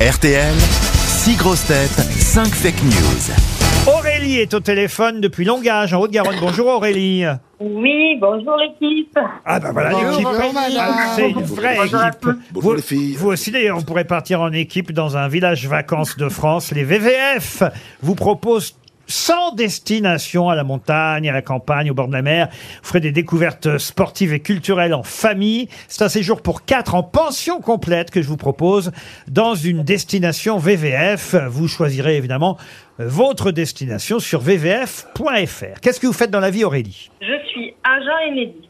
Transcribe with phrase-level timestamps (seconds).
[0.00, 3.92] RTL, 6 grosses têtes, 5 fake news.
[3.92, 6.36] Aurélie est au téléphone depuis Longage, en Haute-Garonne.
[6.40, 7.24] Bonjour Aurélie.
[7.58, 9.18] Oui, bonjour l'équipe.
[9.44, 10.28] Ah bah voilà l'équipe.
[10.78, 12.28] Ah, C'est une vraie Bonjour équipe.
[12.52, 13.14] Bonjour vous, les filles.
[13.16, 16.70] vous aussi d'ailleurs, on pourrait partir en équipe dans un village vacances de France.
[16.70, 17.64] Les VVF
[18.00, 18.76] vous proposent
[19.08, 22.48] 100 destinations à la montagne, à la campagne, au bord de la mer.
[22.82, 25.68] Vous ferez des découvertes sportives et culturelles en famille.
[25.88, 28.92] C'est un séjour pour quatre en pension complète que je vous propose
[29.28, 31.34] dans une destination VVF.
[31.48, 32.56] Vous choisirez évidemment
[32.98, 35.80] votre destination sur vvf.fr.
[35.80, 37.10] Qu'est-ce que vous faites dans la vie Aurélie?
[37.20, 38.68] Je suis agent Enedis.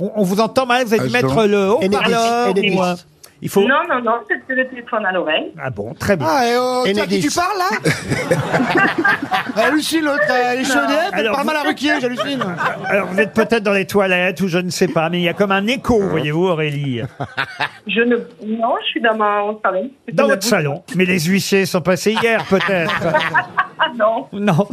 [0.00, 1.12] on, on vous entend mal, vous allez Agent.
[1.12, 2.48] mettre le haut-parleur.
[2.50, 2.78] Enedis.
[2.78, 2.96] un-
[3.42, 3.62] Il faut...
[3.62, 5.52] Non, non, non, c'est le téléphone à l'oreille.
[5.58, 6.26] Ah bon, très bien.
[6.28, 7.20] Ah, et oh, à qui Enedis.
[7.20, 7.78] tu parles là
[9.64, 12.42] Hallucine l'autre, elle est chaudette, elle Alors, parle mal à Ruquier, j'hallucine.
[12.86, 15.28] Alors vous êtes peut-être dans les toilettes ou je ne sais pas, mais il y
[15.28, 17.02] a comme un écho, voyez-vous Aurélie,
[17.86, 18.16] Je ne...
[18.16, 19.90] Non, je suis dans mon salon.
[20.12, 20.82] Dans votre salon.
[20.96, 22.92] Mais les huissiers sont passés hier peut-être.
[23.82, 24.26] Ah non.
[24.32, 24.68] Non.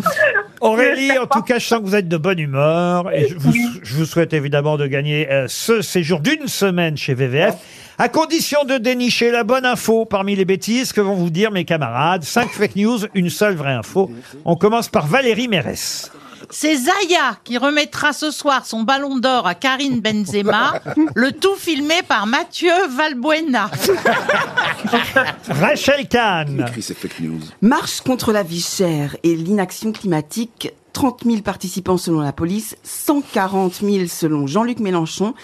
[0.60, 3.54] Aurélie, en tout cas, je sens que vous êtes de bonne humeur et je vous,
[3.82, 7.56] je vous souhaite évidemment de gagner euh, ce séjour d'une semaine chez VVF.
[7.98, 11.64] À condition de dénicher la bonne info parmi les bêtises que vont vous dire mes
[11.64, 12.24] camarades.
[12.24, 14.12] Cinq fake news, une seule vraie info.
[14.46, 16.12] On commence par Valérie Mérès.
[16.50, 20.82] C'est Zaya qui remettra ce soir son ballon d'or à Karine Benzema,
[21.16, 23.70] le tout filmé par Mathieu Valbuena.
[25.50, 26.66] Rachel Kahn.
[27.62, 30.74] Marche contre la vie chère et l'inaction climatique.
[30.94, 35.36] 30 000 participants selon la police, 140 000 selon Jean-Luc Mélenchon,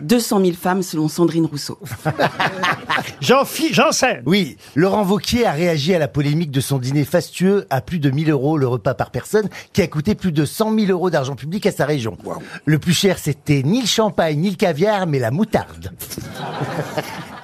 [0.00, 1.78] 200 000 femmes selon Sandrine Rousseau.
[3.20, 4.22] Jean Janssen.
[4.26, 8.10] Oui, Laurent Vauquier a réagi à la polémique de son dîner fastueux à plus de
[8.10, 11.36] 1000 euros le repas par personne, qui a coûté plus de 100 000 euros d'argent
[11.36, 12.16] public à sa région.
[12.64, 15.92] Le plus cher, c'était ni le champagne, ni le caviar, mais la moutarde.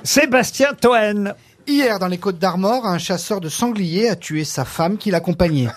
[0.03, 1.35] Sébastien Toen.
[1.67, 5.69] Hier, dans les Côtes d'Armor, un chasseur de sangliers a tué sa femme qui l'accompagnait.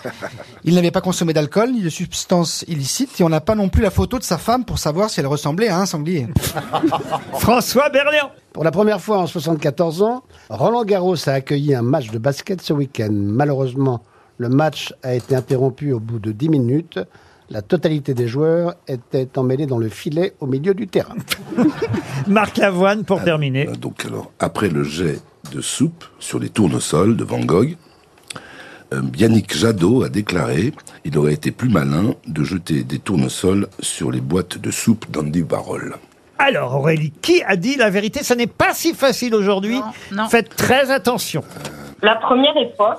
[0.64, 3.82] Il n'avait pas consommé d'alcool ni de substances illicites et on n'a pas non plus
[3.82, 6.26] la photo de sa femme pour savoir si elle ressemblait à un sanglier.
[7.38, 8.30] François Berléand.
[8.52, 12.60] Pour la première fois en 74 ans, Roland Garros a accueilli un match de basket
[12.62, 13.10] ce week-end.
[13.12, 14.02] Malheureusement,
[14.38, 16.98] le match a été interrompu au bout de 10 minutes.
[17.48, 21.14] La totalité des joueurs étaient emmêlés dans le filet au milieu du terrain.
[22.26, 23.68] Marc Lavoine pour terminer.
[23.68, 25.20] Euh, Donc alors, après le jet
[25.50, 27.76] de soupe sur les tournesols de Van Gogh,
[28.92, 30.72] euh, Yannick Jadot a déclaré
[31.04, 35.42] il aurait été plus malin de jeter des tournesols sur les boîtes de soupe d'Andy
[35.42, 35.96] Warhol.
[36.38, 38.22] Alors Aurélie, qui a dit la vérité?
[38.22, 39.78] Ça n'est pas si facile aujourd'hui.
[39.78, 40.28] Non, non.
[40.28, 41.42] Faites très attention.
[42.02, 42.98] La première est fausse.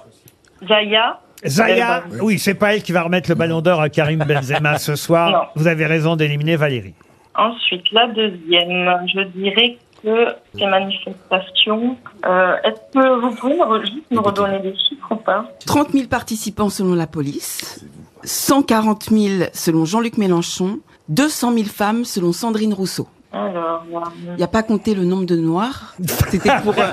[0.68, 1.20] Zaya.
[1.46, 4.96] Zaya, oui, c'est pas elle qui va remettre le ballon d'or à Karim Benzema ce
[4.96, 5.32] soir.
[5.32, 5.62] Non.
[5.62, 6.96] Vous avez raison d'éliminer Valérie.
[7.38, 10.28] Ensuite, la deuxième, je dirais que
[10.58, 11.96] ces manifestations.
[12.26, 15.46] Euh, Est-ce que vous pouvez juste me redonner des chiffres ou pas?
[15.66, 17.86] 30 000 participants selon la police,
[18.24, 23.08] 140 000 selon Jean-Luc Mélenchon, 200 000 femmes selon Sandrine Rousseau.
[23.34, 24.00] Alors, euh,
[24.30, 25.96] Il n'y a pas compté le nombre de noirs.
[26.30, 26.74] C'était pour...
[26.78, 26.88] euh,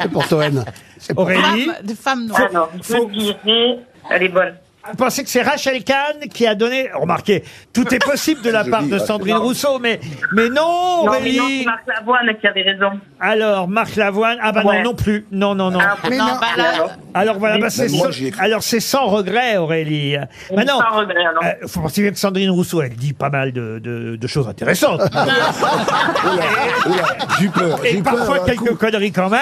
[0.00, 0.64] C'est pour Toen.
[1.16, 2.42] Aurélie, Femme, de femmes noires.
[2.50, 3.78] alors faut- je dirais.
[4.10, 4.54] Elle est bonne.
[4.90, 6.90] Vous pensez que c'est Rachel Kahn qui a donné...
[6.94, 9.06] Remarquez, tout est possible de la part dis de Rachel.
[9.06, 10.00] Sandrine Rousseau, mais,
[10.32, 12.90] mais non, Non, mais non, Aurélie c'est Marc Lavoine qui avait raison.
[13.20, 14.82] Alors, Marc Lavoine, ah bah non, Ouais.
[14.82, 15.26] non plus.
[15.32, 15.78] Non, non, non.
[15.82, 16.32] Ah, Mais Non, non.
[16.40, 16.72] bah là,
[17.14, 18.40] alors, voilà, bah, c'est moi, sans- j'y ai cru.
[18.44, 20.16] alors c'est sans regret, Aurélie.
[20.54, 21.42] Maintenant, sans regret, alors.
[21.44, 24.48] Euh, faut penser bien que Sandrine Rousseau, elle dit pas mal de, de- de choses
[24.48, 25.00] intéressantes.
[27.38, 28.74] J'ai eu peur, et peur, parfois quelques coup.
[28.76, 29.40] conneries quand même.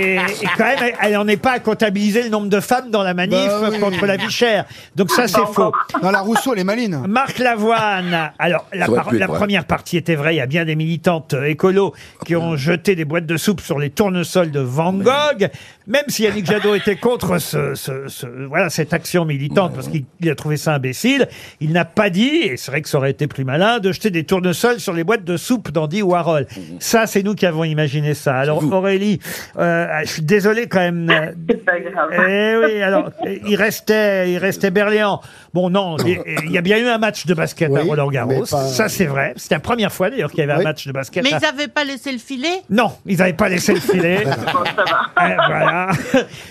[0.00, 2.90] Et, et quand même, elle- elle n'en est pas à comptabiliser le nombre de femmes
[2.90, 3.78] dans la manif Bah oui.
[3.80, 4.49] contre la vie chère.
[4.96, 5.72] Donc ça, c'est Pas faux.
[6.02, 7.02] Non, la Rousseau, elle est maline.
[7.08, 8.32] Marc Lavoine.
[8.38, 9.38] Alors, la, Ça aurait par- pu être la vrai.
[9.38, 10.34] première partie était vraie.
[10.34, 11.92] Il y a bien des militantes euh, écolos
[12.26, 15.48] qui ont jeté des boîtes de soupe sur les tournesols de Van Gogh.
[15.86, 20.04] Même si Yannick Jadot était contre ce, ce- ce- voilà, cette action militante parce qu'il
[20.20, 21.26] il a trouvé ça imbécile,
[21.60, 24.10] il n'a pas dit, et c'est vrai que ça aurait été plus malin, de jeter
[24.10, 26.46] des tournesols sur les boîtes de soupe d'Andy Warhol.
[26.78, 28.36] Ça, c'est nous qui avons imaginé ça.
[28.36, 29.18] Alors, Aurélie,
[29.58, 31.10] euh, je suis désolé quand même.
[31.48, 32.10] C'est pas grave.
[32.28, 33.10] eh oui, alors
[33.46, 35.20] il restait, il restait Berléand.
[35.54, 38.08] Bon, non, il il y a bien eu un match de basket à Oui, Roland
[38.08, 38.30] Garros.
[38.30, 39.32] mais pas- Ça, c'est vrai.
[39.36, 40.64] C'était la première fois d'ailleurs qu'il y avait un Oui.
[40.64, 41.22] match de basket.
[41.24, 42.62] mais à- ils n'avaient pas laissé le filet?
[42.70, 44.24] Non, ils n'avaient pas laissé le filet.
[44.24, 44.30] Bon,
[44.64, 45.28] ça va.
[45.28, 45.88] Eh, voilà.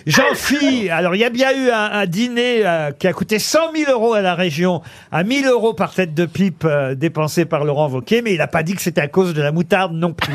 [0.06, 3.72] Jean-Phi, alors il y a bien eu un, un dîner euh, qui a coûté 100
[3.76, 7.64] 000 euros à la région, à 1000 euros par tête de pipe euh, dépensé par
[7.66, 10.14] Laurent Wauquiez, mais il n'a pas dit que c'était à cause de la moutarde non
[10.14, 10.34] plus.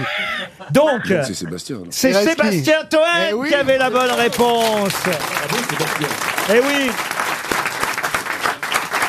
[0.71, 1.77] Donc, C'est Sébastien.
[1.77, 1.87] alors.
[1.91, 3.01] c'est Sébastien Toen
[3.31, 3.49] Eh oui.
[3.49, 4.95] qui avait la bonne réponse.
[6.51, 6.91] Eh oui.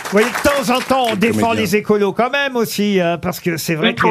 [0.05, 1.61] Vous voyez, de temps en temps, on défend comédien.
[1.61, 4.07] les écolos quand même aussi, hein, parce que c'est vrai que...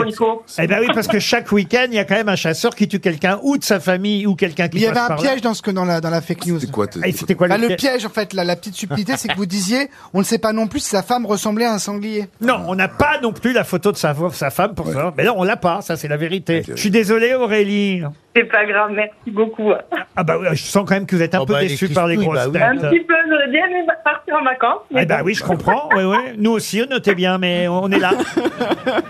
[0.58, 2.88] Eh ben oui, parce que chaque week-end, il y a quand même un chasseur qui
[2.88, 5.22] tue quelqu'un, ou de sa famille, ou quelqu'un qui Il y avait un par là.
[5.30, 6.60] piège dans ce que dans la dans la fake news.
[6.60, 8.44] C'est quoi t'es- Ah, et c'était quoi Bah, le le piège piège, en fait, la,
[8.44, 11.02] la petite subtilité, c'est que vous disiez, on ne sait pas non plus si sa
[11.02, 12.26] femme ressemblait à un sanglier.
[12.40, 15.14] Non, on n'a pas non plus la photo de sa, sa femme pour ça.
[15.16, 16.62] Mais non, on l'a pas, ça c'est la vérité.
[16.68, 18.02] Je suis désolé Aurélie.
[18.36, 19.70] C'est pas grave, merci beaucoup.
[20.16, 21.68] Ah bah oui, je sens quand même que vous êtes un Oh peu bah, les
[21.68, 22.78] déçu par les cristouilles, grosses bah oui.
[22.78, 22.90] Un têtes.
[22.90, 24.80] petit peu, j'aurais bien aimé partir en vacances.
[24.90, 25.26] mais bah bon.
[25.26, 25.88] oui, je comprends.
[25.94, 26.16] Oui, oui.
[26.38, 28.12] Nous aussi, on notait bien, mais on est là.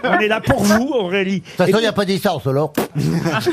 [0.05, 1.40] on est là pour vous, Aurélie.
[1.40, 2.72] De toute façon, il n'y a pas d'essence, alors.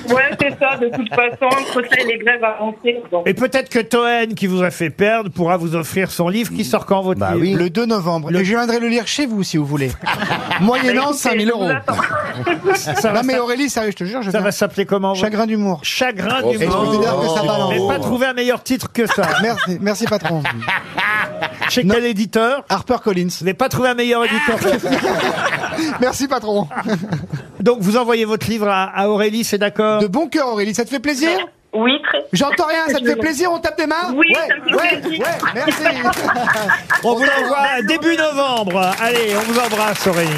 [0.10, 3.02] Ouais, c'est ça, de toute façon, entre ça et les grèves avancées.
[3.12, 3.24] Bon.
[3.26, 6.64] Et peut-être que Toen, qui vous a fait perdre, pourra vous offrir son livre qui
[6.66, 7.54] sort quand votre Bah livre oui.
[7.54, 8.32] Le 2 novembre.
[8.36, 9.92] Et je viendrai le lire chez vous, si vous voulez.
[10.62, 12.94] Moyennant Bah, 5000 écoutez, je euros.
[12.96, 14.42] Ça va Non mais s'app- Aurélie, sérieux, je te jure, je ça viens.
[14.46, 15.80] va s'appeler comment votre- Chagrin d'humour.
[15.84, 17.88] Chagrin Oh, du Et je peux te dire que ça va Mais dans...
[17.88, 19.24] pas trouvé un meilleur titre que ça.
[19.42, 20.42] Merci, merci patron.
[21.70, 23.28] Chez quel éditeur Harper Collins.
[23.40, 24.58] Vous n'avez pas trouvé un meilleur éditeur.
[26.02, 26.68] Merci patron.
[27.60, 30.84] Donc vous envoyez votre livre à, à Aurélie, c'est d'accord De bon cœur Aurélie, ça
[30.84, 31.30] te fait plaisir
[31.74, 32.26] Oui, très.
[32.34, 34.76] J'entends rien, ça te fait plaisir, on tape des mains Oui, ouais, ça me fait
[34.76, 35.26] ouais, plaisir.
[35.26, 35.84] ouais, merci.
[37.04, 38.92] On vous l'envoie début novembre.
[39.00, 40.30] Allez, on vous embrasse Aurélie.